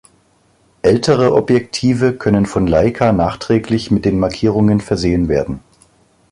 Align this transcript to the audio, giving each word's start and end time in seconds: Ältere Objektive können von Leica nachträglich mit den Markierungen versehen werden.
Ältere 0.81 1.31
Objektive 1.35 2.15
können 2.17 2.47
von 2.47 2.65
Leica 2.65 3.11
nachträglich 3.11 3.91
mit 3.91 4.03
den 4.03 4.17
Markierungen 4.17 4.79
versehen 4.81 5.27
werden. 5.29 5.59